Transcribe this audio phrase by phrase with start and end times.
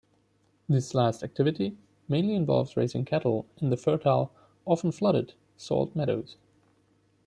[0.67, 4.31] This last activity mainly involves raising cattle in the fertile,
[4.65, 6.37] often flooded, salt meadows.